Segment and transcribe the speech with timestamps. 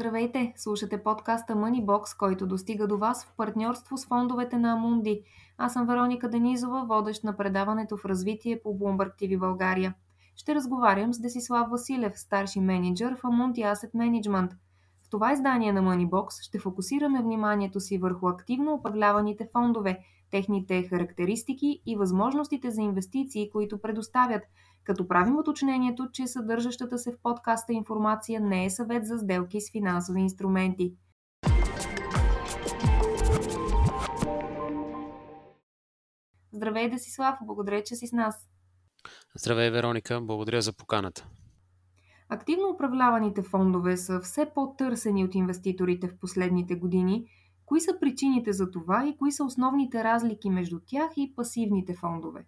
[0.00, 0.52] Здравейте!
[0.56, 5.22] Слушате подкаста Moneybox, който достига до вас в партньорство с фондовете на Амунди.
[5.58, 9.94] Аз съм Вероника Денизова, водещ на предаването в развитие по Bloomberg TV България.
[10.36, 14.50] Ще разговарям с Десислав Василев, старши менеджер в Амунди Asset Management.
[15.02, 19.98] В това издание на Moneybox ще фокусираме вниманието си върху активно управляваните фондове,
[20.30, 24.42] техните характеристики и възможностите за инвестиции, които предоставят–
[24.84, 29.72] като правим уточнението, че съдържащата се в подкаста информация не е съвет за сделки с
[29.72, 30.94] финансови инструменти.
[36.52, 37.34] Здравей, Десислав!
[37.42, 38.48] Благодаря, че си с нас.
[39.34, 40.20] Здравей, Вероника!
[40.20, 41.26] Благодаря за поканата.
[42.28, 47.26] Активно управляваните фондове са все по-търсени от инвеститорите в последните години.
[47.64, 52.46] Кои са причините за това и кои са основните разлики между тях и пасивните фондове?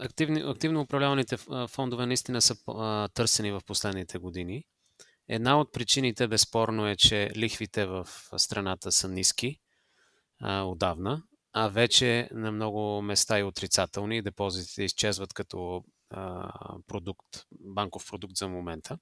[0.00, 1.36] Активни, активно управляваните
[1.68, 4.64] фондове наистина са а, търсени в последните години.
[5.28, 9.60] Една от причините, безспорно, е, че лихвите в страната са ниски
[10.40, 14.22] а, отдавна, а вече на много места и отрицателни.
[14.22, 16.50] Депозитите изчезват като а,
[16.86, 17.26] продукт,
[17.60, 18.98] банков продукт за момента.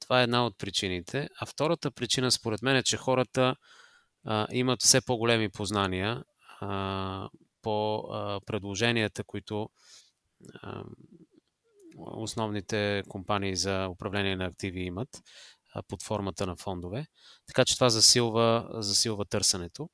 [0.00, 1.28] Това е една от причините.
[1.40, 3.56] А втората причина, според мен, е, че хората
[4.26, 6.24] а, имат все по-големи познания
[6.60, 7.28] а,
[7.62, 8.04] по
[8.46, 9.68] предложенията, които
[11.98, 15.08] основните компании за управление на активи имат
[15.88, 17.06] под формата на фондове.
[17.46, 19.90] Така че това засилва, засилва търсенето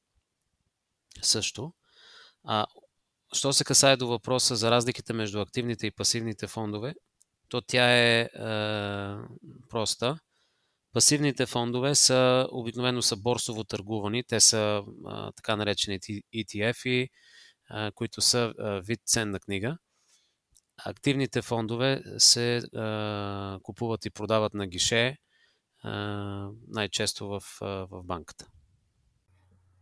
[1.22, 1.72] също.
[2.44, 2.66] А,
[3.32, 6.94] що се касае до въпроса за разликите между активните и пасивните фондове,
[7.48, 8.28] то тя е, е
[9.68, 10.18] проста.
[10.92, 14.24] Пасивните фондове са обикновено са борсово търгувани.
[14.24, 16.00] Те са е, така наречени
[16.34, 17.08] ETF-и,
[17.94, 18.54] които са
[18.86, 19.78] вид ценна книга
[20.84, 22.62] активните фондове се
[23.62, 25.16] купуват и продават на гише,
[26.68, 27.42] най-често в
[28.04, 28.46] банката.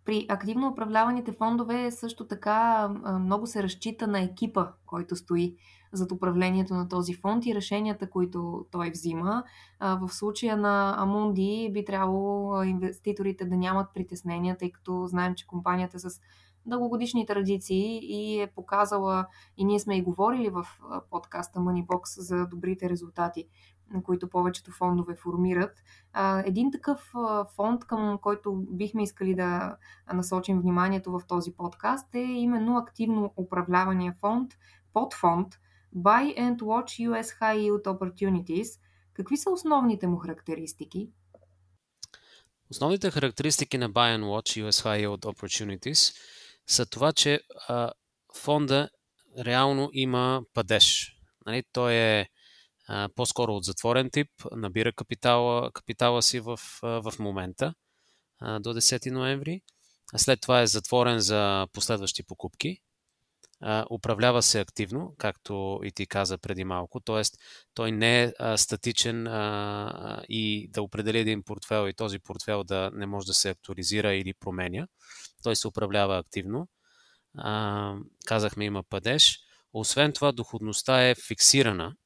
[0.04, 2.88] При активно управляваните фондове също така
[3.20, 5.56] много се разчита на екипа, който стои
[5.92, 9.44] зад управлението на този фонд и решенията, които той взима.
[9.80, 15.98] В случая на Амунди би трябвало инвеститорите да нямат притеснения, тъй като знаем, че компанията
[15.98, 16.20] с
[16.66, 19.26] дългогодишни традиции и е показала,
[19.56, 20.66] и ние сме и говорили в
[21.10, 23.48] подкаста Moneybox за добрите резултати,
[24.04, 25.82] които повечето фондове формират.
[26.44, 27.12] Един такъв
[27.56, 29.76] фонд, към който бихме искали да
[30.14, 34.52] насочим вниманието в този подкаст е именно активно управлявания фонд,
[34.92, 35.48] подфонд
[35.96, 38.80] Buy and Watch US High Yield Opportunities.
[39.12, 41.10] Какви са основните му характеристики?
[42.70, 46.16] Основните характеристики на Buy and Watch US High Yield Opportunities–
[46.66, 47.92] са това, че а,
[48.36, 48.88] фонда
[49.38, 51.16] реално има падеж.
[51.46, 51.62] Нали?
[51.72, 52.28] Той е
[52.88, 57.74] а, по-скоро от затворен тип, набира капитала, капитала си в, а, в момента
[58.40, 59.60] а, до 10 ноември.
[60.14, 62.78] А след това е затворен за последващи покупки.
[63.60, 67.22] А, управлява се активно, както и ти каза преди малко, т.е.
[67.74, 72.90] той не е а, статичен а, и да определи един портфел и този портфел да
[72.94, 74.86] не може да се актуализира или променя.
[75.44, 76.68] Той се управлява активно.
[77.38, 77.94] А,
[78.26, 79.38] казахме, има падеж.
[79.72, 81.96] Освен това, доходността е фиксирана.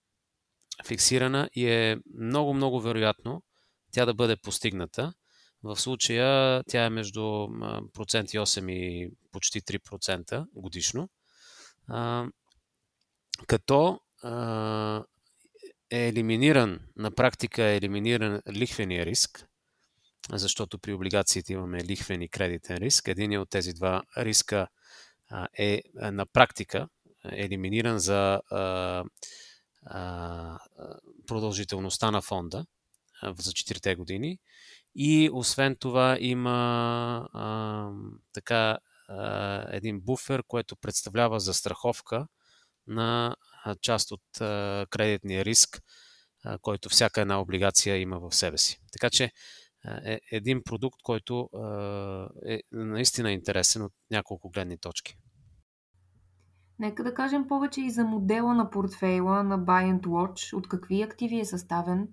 [0.87, 3.43] Фиксирана и е много, много вероятно
[3.93, 5.13] тя да бъде постигната.
[5.63, 11.09] В случая тя е между 1,8% и почти 3% годишно.
[11.89, 12.27] А,
[13.47, 15.05] като а,
[15.91, 19.47] е елиминиран, на практика е елиминиран лихвения риск,
[20.33, 23.09] защото при облигациите имаме лихвен и кредитен риск.
[23.09, 24.69] Един от тези два риска
[25.59, 26.89] е на практика
[27.25, 28.41] елиминиран за
[31.27, 32.67] продължителността на фонда
[33.23, 34.39] за 4 години.
[34.95, 37.91] И освен това има а,
[38.33, 38.79] така
[39.09, 42.27] а, един буфер, което представлява застраховка
[42.87, 43.37] на
[43.83, 45.83] част от а, кредитния риск,
[46.45, 48.81] а, който всяка една облигация има в себе си.
[48.93, 49.33] Така че
[49.85, 51.49] е един продукт, който
[52.47, 55.17] е наистина интересен от няколко гледни точки.
[56.79, 60.57] Нека да кажем повече и за модела на портфейла на Buy and Watch.
[60.57, 62.09] От какви активи е съставен?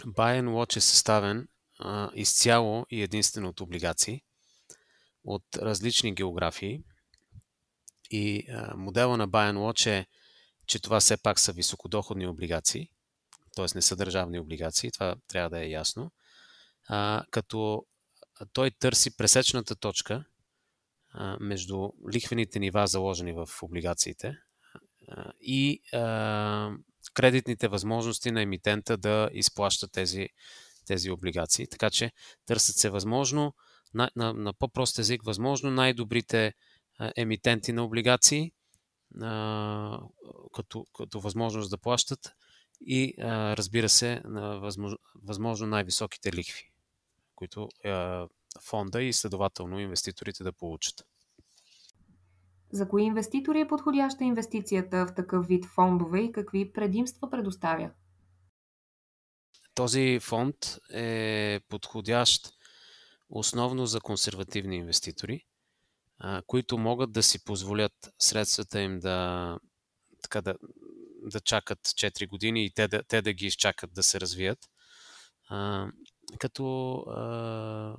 [0.00, 1.48] Buy and Watch е съставен
[1.78, 4.22] а, изцяло и единствено от облигации
[5.24, 6.82] от различни географии.
[8.10, 10.06] И а, модела на Buy and Watch е,
[10.66, 12.88] че това все пак са високодоходни облигации,
[13.56, 13.66] т.е.
[13.74, 16.10] не са държавни облигации, това трябва да е ясно
[16.88, 17.86] а, като
[18.52, 20.24] той търси пресечната точка
[21.10, 24.36] а, между лихвените нива, заложени в облигациите,
[25.08, 26.70] а, и а,
[27.14, 30.28] кредитните възможности на емитента да изплаща тези
[30.86, 31.66] тези облигации.
[31.66, 32.12] Така че
[32.46, 33.54] търсят се възможно,
[33.94, 36.52] на, на, на по-прост език, възможно най-добрите
[37.16, 38.52] емитенти на облигации,
[40.54, 42.34] като, като възможност да плащат
[42.80, 43.14] и
[43.56, 44.22] разбира се,
[45.22, 46.71] възможно най-високите лихви,
[47.42, 48.28] които а,
[48.60, 51.06] фонда и следователно инвеститорите да получат.
[52.72, 57.90] За кои инвеститори е подходяща инвестицията в такъв вид фондове и какви предимства предоставя?
[59.74, 60.56] Този фонд
[60.92, 62.54] е подходящ
[63.28, 65.46] основно за консервативни инвеститори,
[66.46, 69.58] които могат да си позволят средствата им да,
[70.22, 70.54] така да,
[71.22, 74.58] да чакат 4 години и те да, те да ги изчакат да се развият.
[75.48, 75.88] А,
[76.38, 77.96] като а,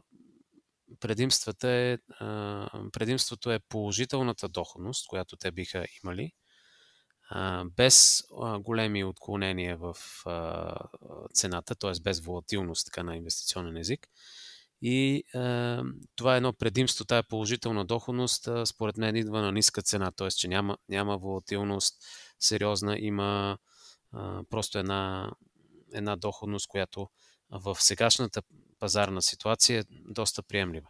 [0.99, 6.31] предимствата е, а, предимството е положителната доходност, която те биха имали,
[7.29, 9.95] а, без а, големи отклонения в
[10.25, 10.75] а,
[11.33, 11.91] цената, т.е.
[12.03, 14.07] без волатилност така на инвестиционен език.
[14.81, 15.83] И а,
[16.15, 20.29] това е едно предимство, тая положителна доходност, а, според мен идва на ниска цена, т.е.
[20.29, 21.95] че няма, няма волатилност
[22.39, 23.57] сериозна, има
[24.11, 25.31] а, просто една,
[25.93, 27.09] една доходност, която
[27.53, 28.41] в сегашната
[28.79, 30.87] пазарна ситуация е доста приемлива.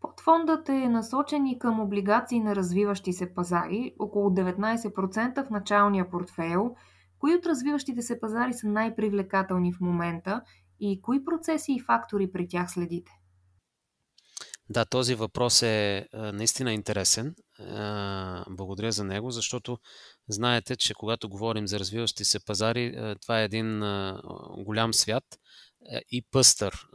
[0.00, 6.76] Подфондът е насочен и към облигации на развиващи се пазари, около 19% в началния портфейл.
[7.18, 10.42] Кои от развиващите се пазари са най-привлекателни в момента
[10.80, 13.12] и кои процеси и фактори при тях следите?
[14.68, 17.34] Да, този въпрос е наистина интересен.
[18.50, 19.78] Благодаря за него, защото
[20.28, 23.80] знаете, че когато говорим за развиващи се пазари, това е един
[24.58, 25.24] голям свят
[26.10, 26.86] и пъстър,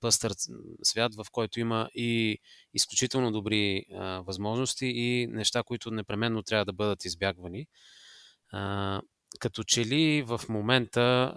[0.00, 0.32] пъстър
[0.82, 2.38] свят, в който има и
[2.74, 3.84] изключително добри
[4.26, 7.66] възможности и неща, които непременно трябва да бъдат избягвани.
[9.40, 11.32] Като че ли в момента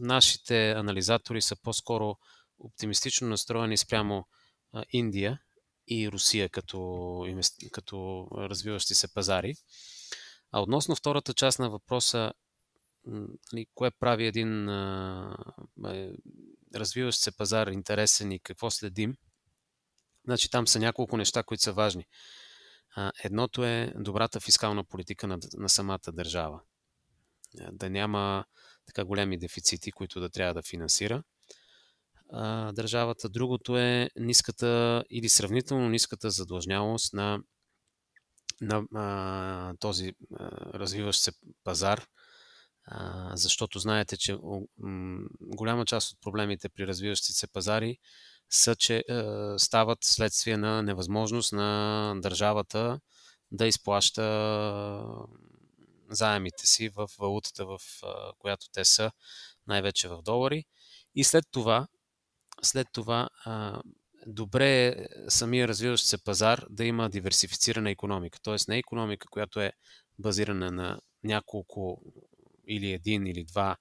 [0.00, 2.16] нашите анализатори са по-скоро
[2.58, 4.24] оптимистично настроени спрямо
[4.92, 5.40] Индия
[5.86, 7.26] и Русия като,
[7.72, 9.54] като развиващи се пазари.
[10.52, 12.32] А относно втората част на въпроса,
[13.52, 16.12] нали, кое прави един е,
[16.74, 19.16] развиващ се пазар интересен и какво следим,
[20.24, 22.06] значи там са няколко неща, които са важни.
[23.24, 26.60] едното е добрата фискална политика на, на самата държава.
[27.72, 28.44] Да няма
[28.86, 31.22] така големи дефицити, които да трябва да финансира
[32.72, 33.28] държавата.
[33.28, 37.38] Другото е ниската или сравнително ниската задлъжнялост на,
[38.60, 41.32] на а, този а, развиващ се
[41.64, 42.06] пазар,
[42.84, 44.38] а, защото знаете, че
[44.78, 47.98] м, голяма част от проблемите при развиващите се пазари
[48.50, 53.00] са, че а, стават следствие на невъзможност на държавата
[53.52, 54.22] да изплаща
[56.10, 57.78] заемите си в валутата, в
[58.38, 59.10] която те са,
[59.66, 60.64] най-вече в долари.
[61.14, 61.88] И след това
[62.62, 63.82] след това а,
[64.26, 68.38] добре е самия развиващ се пазар да има диверсифицирана економика.
[68.42, 69.72] Тоест не економика, която е
[70.18, 72.02] базирана на няколко
[72.68, 73.76] или един или два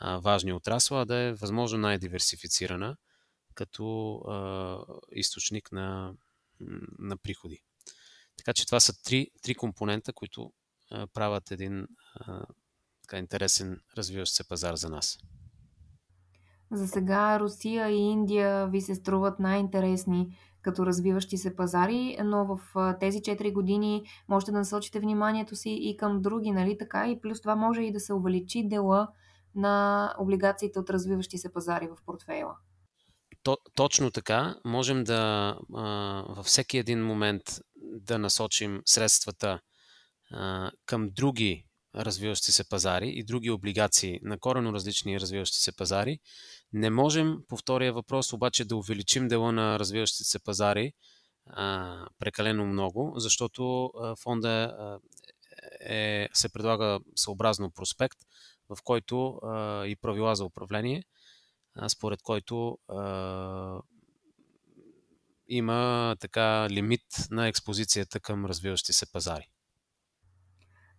[0.00, 2.96] а, важни отрасла, а да е възможно най-диверсифицирана
[3.54, 4.78] като а,
[5.12, 6.14] източник на,
[6.98, 7.62] на приходи.
[8.36, 10.52] Така че това са три, три компонента, които
[10.90, 12.46] а, правят един а,
[13.02, 15.18] така интересен развиващ се пазар за нас.
[16.72, 22.60] За сега Русия и Индия ви се струват най-интересни като развиващи се пазари, но в
[23.00, 27.08] тези 4 години можете да насочите вниманието си и към други, нали така?
[27.08, 29.08] И плюс това може и да се увеличи дела
[29.54, 32.56] на облигациите от развиващи се пазари в портфейла.
[33.42, 34.54] То, точно така.
[34.64, 37.42] Можем да а, във всеки един момент
[37.76, 39.60] да насочим средствата
[40.30, 46.18] а, към други развиващи се пазари и други облигации на корено различни развиващи се пазари.
[46.72, 50.92] Не можем, по втория въпрос, обаче да увеличим дела на развиващите се пазари
[51.46, 54.98] а, прекалено много, защото а, фонда
[55.80, 58.18] е, се предлага съобразно проспект,
[58.68, 61.04] в който а, и правила за управление,
[61.74, 63.80] а, според който а,
[65.48, 69.50] има така лимит на експозицията към развиващи се пазари.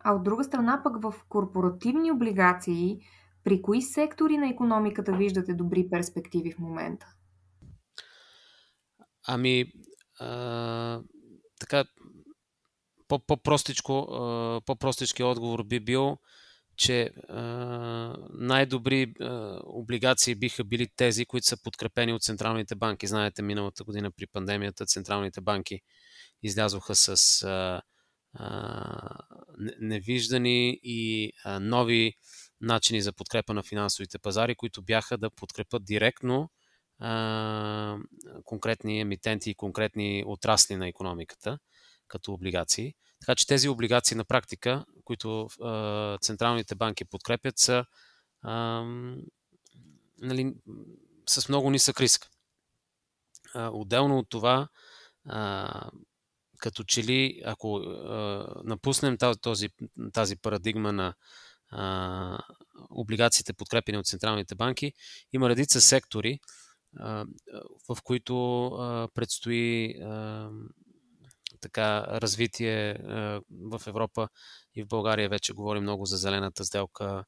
[0.04, 3.00] А от друга страна пък в корпоративни облигации,
[3.44, 7.06] при кои сектори на економиката виждате добри перспективи в момента?
[9.28, 9.66] Ами,
[10.20, 11.02] а,
[11.60, 11.86] така,
[13.08, 14.08] по-простичко,
[14.66, 16.18] по-простички отговор би бил,
[16.78, 17.12] че
[18.34, 19.14] най-добри
[19.64, 23.08] облигации биха били тези, които са подкрепени от централните банки.
[23.08, 25.80] Знаете, миналата година при пандемията централните банки
[26.44, 27.36] излязоха с
[29.80, 32.14] невиждани и нови
[32.62, 36.52] начини за подкрепа на финансовите пазари, които бяха да подкрепят директно
[38.46, 41.60] конкретни емитенти и конкретни отрасли на економиката,
[42.08, 42.94] като облигации.
[43.20, 45.48] Така че тези облигации на практика, които
[46.22, 47.86] централните банки подкрепят, са
[50.22, 50.54] нали,
[51.30, 52.30] с много нисък риск.
[53.56, 54.68] Отделно от това,
[56.62, 59.70] като че ли, ако а, напуснем тази,
[60.14, 61.14] тази парадигма на
[61.70, 62.40] а,
[62.90, 64.94] облигациите, подкрепени от централните банки,
[65.34, 66.40] има редица сектори,
[67.00, 67.26] а,
[67.90, 70.50] в които а, предстои а,
[71.62, 74.28] така развитие а, в Европа
[74.76, 77.24] и в България вече говорим много за зелената сделка.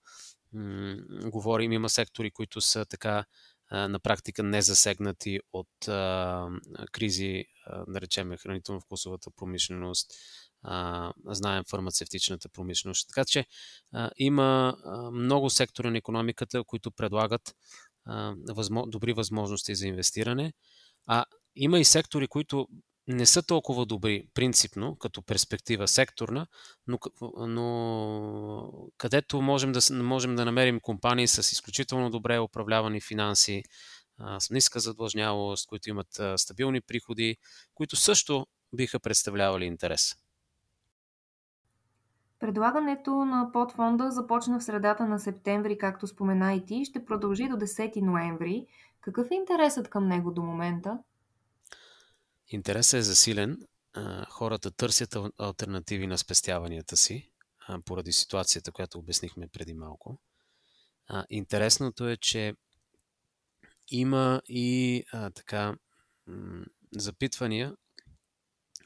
[0.53, 3.25] М- говорим, има сектори, които са така
[3.73, 6.47] на практика не засегнати от а,
[6.91, 10.13] кризи, а, да речем хранително-вкусовата промишленост,
[10.61, 13.07] а, знаем фармацевтичната промишленост.
[13.09, 13.45] Така че
[13.93, 17.55] а, има а, много сектори на економиката, които предлагат
[18.05, 20.53] а, възмо, добри възможности за инвестиране,
[21.07, 21.25] а
[21.55, 22.67] има и сектори, които
[23.07, 26.47] не са толкова добри принципно, като перспектива секторна,
[26.87, 26.99] но,
[27.47, 33.63] но където можем да, можем да намерим компании с изключително добре управлявани финанси,
[34.39, 37.37] с ниска задлъжнялост, които имат стабилни приходи,
[37.75, 40.15] които също биха представлявали интерес.
[42.39, 47.55] Предлагането на подфонда започна в средата на септември, както спомена и ти, ще продължи до
[47.55, 48.65] 10 ноември.
[49.01, 50.99] Какъв е интересът към него до момента?
[52.53, 53.67] Интересът е засилен.
[54.29, 57.31] Хората търсят альтернативи на спестяванията си,
[57.85, 60.19] поради ситуацията, която обяснихме преди малко.
[61.29, 62.55] Интересното е, че
[63.87, 65.75] има и а, така
[66.91, 67.75] запитвания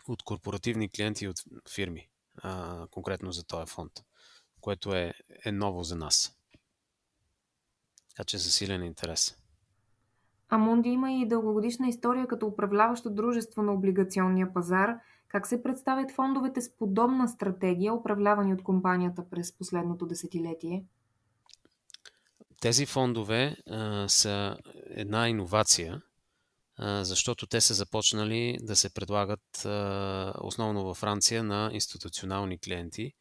[0.07, 1.37] от корпоративни клиенти и от
[1.69, 3.91] фирми, а, конкретно за този фонд,
[4.61, 5.13] което е,
[5.45, 6.37] е ново за нас.
[8.09, 9.37] Така че засилен интерес.
[10.49, 14.99] Амунди има и дългогодишна история като управляващо дружество на облигационния пазар.
[15.27, 20.85] Как се представят фондовете с подобна стратегия, управлявани от компанията през последното десетилетие?
[22.61, 24.57] Тези фондове а, са
[24.89, 26.01] една иновация,
[26.77, 33.13] а, защото те са започнали да се предлагат а, основно във Франция на институционални клиенти,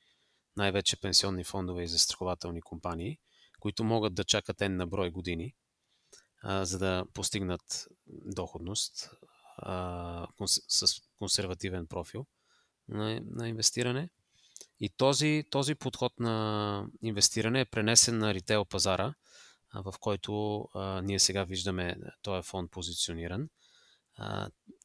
[0.56, 3.18] най-вече пенсионни фондове и застрахователни компании,
[3.61, 5.54] които могат да чакат N на брой години
[6.47, 9.11] за да постигнат доходност
[9.57, 10.26] а,
[10.69, 12.26] с консервативен профил
[12.88, 14.11] на, на инвестиране.
[14.81, 19.15] И този, този подход на инвестиране е пренесен на ритейл пазара,
[19.75, 23.49] в който а, ние сега виждаме този фонд позициониран.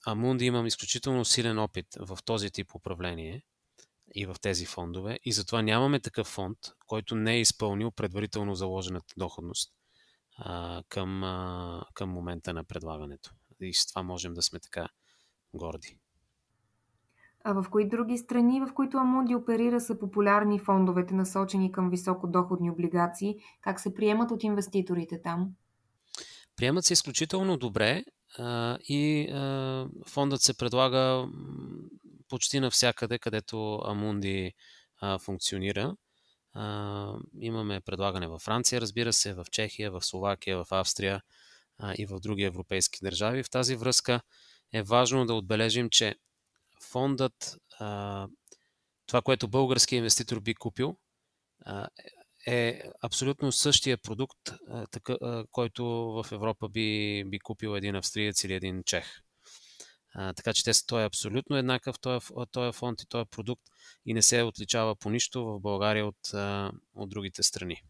[0.06, 3.44] Амунди имам изключително силен опит в този тип управление
[4.16, 9.14] и в тези фондове и затова нямаме такъв фонд, който не е изпълнил предварително заложената
[9.18, 9.74] доходност
[10.44, 13.32] а, към, а, към момента на предлагането.
[13.60, 14.88] И с това можем да сме така
[15.54, 15.98] горди.
[17.44, 22.72] А в кои други страни, в които Амунди оперира, са популярни фондовете, насочени към високодоходни
[22.72, 23.36] облигации?
[23.62, 25.50] Как се приемат от инвеститорите там?
[26.56, 28.04] Приемат се изключително добре
[28.38, 31.28] а, и а, фондът се предлага
[32.30, 34.54] почти навсякъде, където Амунди
[35.02, 35.96] а, функционира.
[36.54, 41.22] А, имаме предлагане във Франция, разбира се, в Чехия, в Словакия, в Австрия
[41.78, 43.44] а, и в други европейски държави.
[43.44, 44.22] В тази връзка
[44.74, 46.16] е важно да отбележим, че
[46.84, 48.28] фондът, а,
[49.08, 50.98] това, което български инвеститор би купил,
[51.66, 51.88] а,
[52.48, 58.44] е абсолютно същия продукт, а, така, а, който в Европа би, би купил един австриец
[58.44, 59.22] или един чех.
[60.14, 63.64] Така че те, той е абсолютно еднакъв, този е фонд и този продукт
[64.06, 66.34] и не се отличава по нищо в България от,
[66.96, 67.84] от другите страни.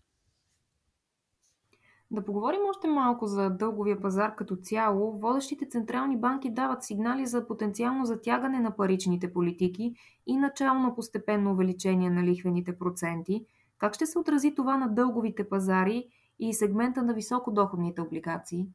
[2.11, 5.19] Да поговорим още малко за дълговия пазар като цяло.
[5.19, 9.93] Водещите централни банки дават сигнали за потенциално затягане на паричните политики
[10.27, 13.45] и начално постепенно увеличение на лихвените проценти.
[13.77, 16.07] Как ще се отрази това на дълговите пазари
[16.39, 18.67] и сегмента на високодоходните облигации?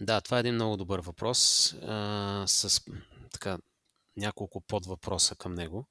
[0.00, 2.80] Да, това е един много добър въпрос а, с
[3.32, 3.58] така,
[4.16, 5.88] няколко подвъпроса към него.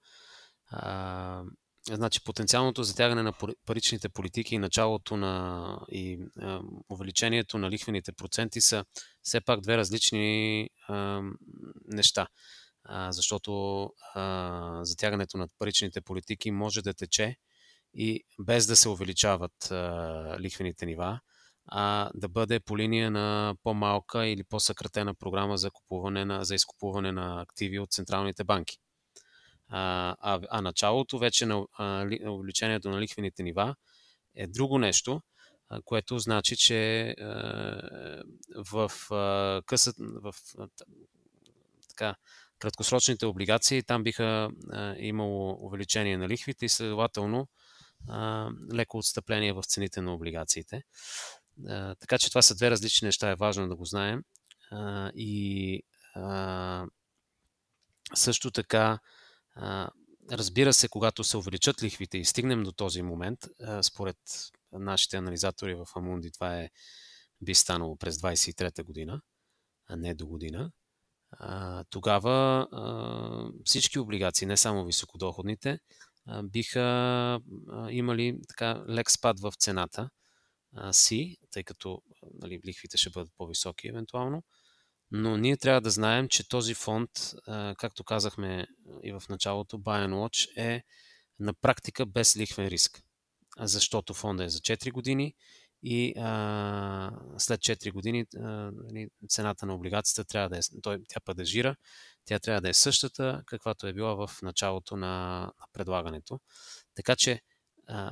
[0.70, 1.44] А,
[1.92, 3.34] значи, потенциалното затягане на
[3.66, 8.86] паричните политики и началото на и а, увеличението на лихвените проценти са
[9.22, 11.22] все пак две различни а,
[11.86, 12.28] неща.
[12.84, 13.84] А, защото
[14.16, 17.36] а, затягането на паричните политики може да тече
[17.94, 21.20] и без да се увеличават а, лихвените нива,
[21.68, 27.12] а да бъде по линия на по-малка или по-съкратена програма за, купуване на, за изкупуване
[27.12, 28.78] на активи от централните банки.
[29.70, 33.76] А, а, а началото вече на а, увеличението на лихвените нива
[34.36, 35.22] е друго нещо,
[35.70, 38.24] а, което значи, че а,
[38.56, 40.34] в а, късът, в
[41.90, 42.16] така,
[42.60, 47.48] краткосрочните облигации там биха а, имало увеличение на лихвите и следователно
[48.10, 50.84] а, леко отстъпление в цените на облигациите.
[52.00, 54.24] Така че това са две различни неща, е важно да го знаем.
[54.72, 55.84] А, и
[56.16, 56.86] а,
[58.16, 59.00] също така,
[59.56, 59.90] а,
[60.32, 64.18] разбира се, когато се увеличат лихвите и стигнем до този момент, а, според
[64.72, 66.70] нашите анализатори в Амунди, това е
[67.42, 69.22] би станало през 23-та година,
[69.88, 70.72] а не до година,
[71.32, 75.80] а, тогава а, всички облигации, не само високодоходните,
[76.26, 80.10] а, биха а, имали така лек спад в цената
[80.92, 82.02] си, тъй като
[82.34, 84.44] нали, лихвите ще бъдат по-високи евентуално.
[85.12, 87.10] Но ние трябва да знаем, че този фонд,
[87.78, 88.68] както казахме
[89.04, 90.84] и в началото, Buy and Watch е
[91.40, 93.04] на практика без лихвен риск.
[93.60, 95.36] Защото фонда е за 4 години
[95.84, 98.42] и а, след 4 години а,
[98.74, 101.76] нали, цената на облигацията трябва да е, той, тя падежира,
[102.26, 106.40] тя трябва да е същата, каквато е била в началото на, на предлагането.
[106.96, 107.42] Така че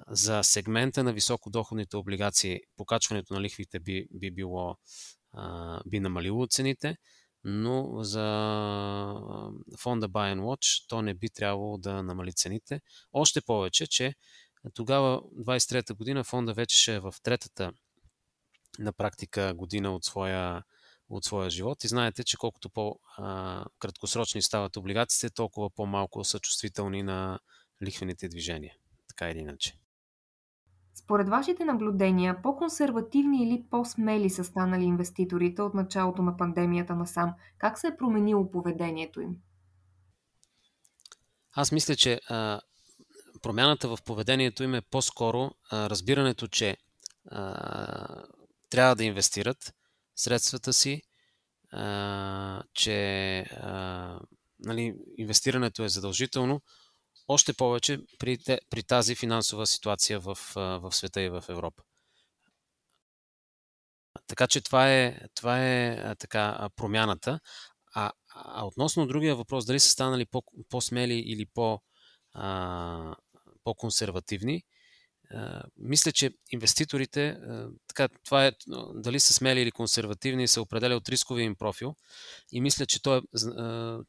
[0.08, 4.78] за сегмента на високодоходните облигации покачването на лихвите би, би било
[5.86, 6.98] би намалило цените,
[7.44, 8.24] но за
[9.80, 12.82] фонда Buy and Watch то не би трябвало да намали цените.
[13.14, 14.16] Още повече, че
[14.74, 17.72] тогава, 23-та година, фонда вече ще е в третата
[18.80, 20.64] на практика година от своя,
[21.10, 21.84] от своя живот.
[21.84, 27.40] И знаете, че колкото по-краткосрочни стават облигациите, толкова по-малко са чувствителни на
[27.84, 28.74] лихвените движения.
[29.16, 29.74] Така или иначе.
[30.96, 37.34] Според вашите наблюдения, по-консервативни или по-смели са станали инвеститорите от началото на пандемията насам?
[37.58, 39.36] Как се е променило поведението им?
[41.52, 42.62] Аз мисля, че а,
[43.42, 46.78] промяната в поведението им е по-скоро а, разбирането, че
[47.32, 48.24] а,
[48.70, 49.74] трябва да инвестират
[50.16, 51.02] средствата си,
[51.72, 54.20] а, че а,
[54.60, 56.62] нали, инвестирането е задължително,
[57.28, 58.38] още повече при,
[58.70, 61.84] при тази финансова ситуация в, в света и в Европа.
[64.28, 67.40] Така че това е, това е така промяната.
[67.94, 71.82] А, а относно другия въпрос, дали са станали по, по-смели или по,
[72.34, 73.16] а,
[73.64, 74.64] по-консервативни,
[75.32, 78.52] а, мисля, че инвеститорите, а, така, това е,
[78.94, 81.96] дали са смели или консервативни, се определя от рисковия им профил
[82.52, 84.00] и мисля, че той е по,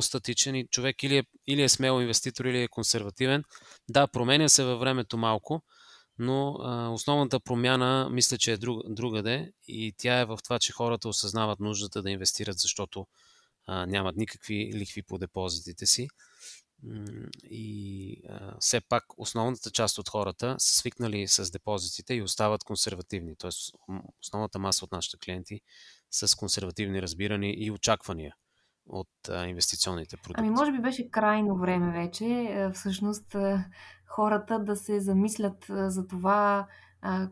[0.00, 3.44] статичен и човек или е, или е смел инвеститор, или е консервативен.
[3.88, 5.62] Да, променя се във времето малко,
[6.18, 10.72] но а, основната промяна мисля, че е друг, другаде и тя е в това, че
[10.72, 13.06] хората осъзнават нуждата да инвестират, защото
[13.66, 16.08] а, нямат никакви лихви по депозитите си.
[17.50, 23.36] И а, все пак основната част от хората са свикнали с депозитите и остават консервативни.
[23.38, 23.74] Тоест,
[24.22, 25.60] основната маса от нашите клиенти
[26.10, 28.34] с консервативни разбирания и очаквания
[28.88, 29.08] от
[29.46, 30.40] инвестиционните продукти?
[30.40, 33.36] Ами, може би беше крайно време вече, всъщност,
[34.06, 36.66] хората да се замислят за това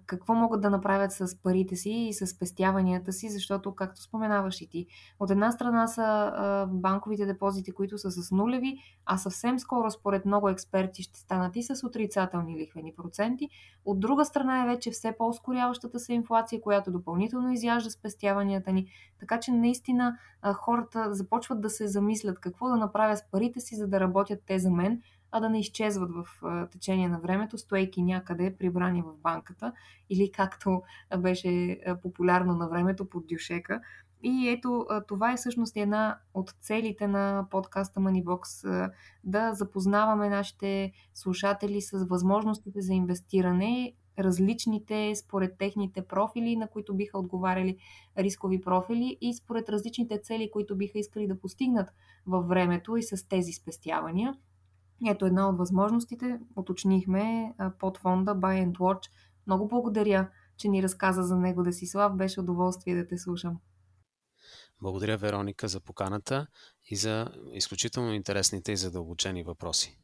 [0.07, 4.68] какво могат да направят с парите си и с спестяванията си, защото, както споменаваш и
[4.68, 4.87] ти,
[5.20, 10.48] от една страна са банковите депозити, които са с нулеви, а съвсем скоро, според много
[10.48, 13.48] експерти, ще станат и с отрицателни лихвени проценти.
[13.85, 18.87] От друга страна е вече все по-ускоряващата се инфлация, която допълнително изяжда спестяванията ни.
[19.20, 20.18] Така че наистина
[20.55, 24.59] хората започват да се замислят какво да направят с парите си, за да работят те
[24.59, 25.03] за мен,
[25.36, 26.26] а да не изчезват в
[26.70, 29.72] течение на времето, стоейки някъде прибрани в банката
[30.10, 30.82] или както
[31.18, 33.80] беше популярно на времето под дюшека.
[34.22, 38.90] И ето, това е всъщност една от целите на подкаста Moneybox
[39.24, 47.18] да запознаваме нашите слушатели с възможностите за инвестиране, различните според техните профили, на които биха
[47.18, 47.76] отговаряли
[48.18, 51.88] рискови профили и според различните цели, които биха искали да постигнат
[52.26, 54.34] във времето и с тези спестявания.
[55.07, 56.40] Ето една от възможностите.
[56.57, 59.11] Уточнихме под фонда Buy and Watch.
[59.46, 62.16] Много благодаря, че ни разказа за него, Десислав.
[62.16, 63.61] Беше удоволствие да те слушам.
[64.80, 66.46] Благодаря, Вероника, за поканата
[66.90, 69.98] и за изключително интересните и задълбочени въпроси.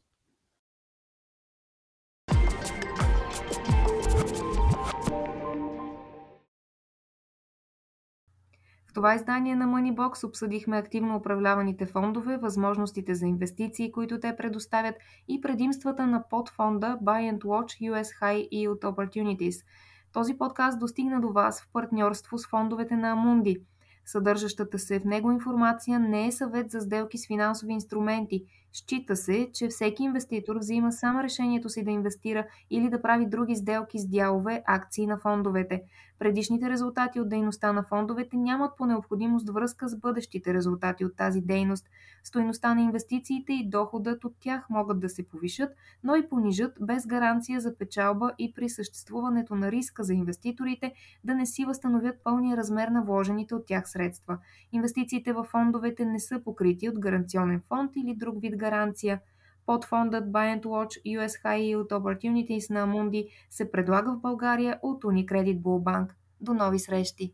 [8.91, 14.95] В това издание на Moneybox обсъдихме активно управляваните фондове, възможностите за инвестиции, които те предоставят
[15.27, 19.65] и предимствата на подфонда Buy and Watch US High Yield Opportunities.
[20.13, 23.57] Този подкаст достигна до вас в партньорство с фондовете на Амунди.
[24.05, 29.49] Съдържащата се в него информация не е съвет за сделки с финансови инструменти Счита се,
[29.53, 34.07] че всеки инвеститор взима сам решението си да инвестира или да прави други сделки с
[34.07, 35.83] дялове, акции на фондовете.
[36.19, 41.41] Предишните резултати от дейността на фондовете нямат по необходимост връзка с бъдещите резултати от тази
[41.41, 41.89] дейност.
[42.23, 45.69] Стоеността на инвестициите и доходът от тях могат да се повишат,
[46.03, 51.35] но и понижат без гаранция за печалба и при съществуването на риска за инвеститорите да
[51.35, 54.37] не си възстановят пълния размер на вложените от тях средства.
[54.71, 59.19] Инвестициите в фондовете не са покрити от гаранционен фонд или друг вид гаранция.
[59.65, 65.03] Подфондът Buy and Watch US High Yield Opportunities на Амунди се предлага в България от
[65.03, 66.07] Unicredit Bull Bank.
[66.41, 67.33] До нови срещи!